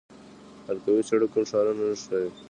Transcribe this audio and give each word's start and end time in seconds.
حلقوي 0.67 1.01
سړک 1.09 1.29
کوم 1.33 1.43
ښارونه 1.51 1.83
نښلوي؟ 1.89 2.29